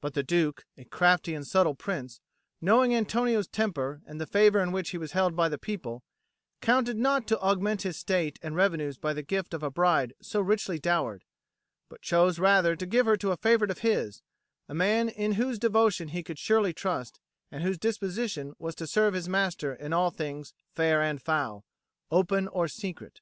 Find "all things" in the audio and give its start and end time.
19.92-20.52